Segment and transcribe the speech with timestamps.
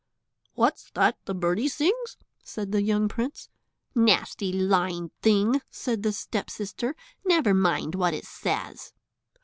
[0.55, 3.49] "What's that the birdie sings?" said the young prince.
[3.93, 8.93] "Nasty, lying thing," said the step sister, "never mind what it says."